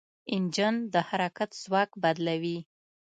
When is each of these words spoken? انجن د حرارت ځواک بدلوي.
انجن 0.35 0.75
د 0.93 0.95
حرارت 1.07 1.51
ځواک 1.63 1.89
بدلوي. 2.03 2.57